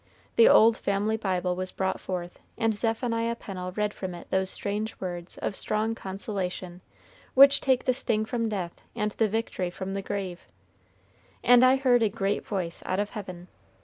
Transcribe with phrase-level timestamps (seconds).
[0.35, 4.99] The old family Bible was brought forth, and Zephaniah Pennel read from it those strange
[4.99, 6.81] words of strong consolation,
[7.35, 10.47] which take the sting from death and the victory from the grave:
[11.43, 13.47] "And I heard a great voice out of heaven.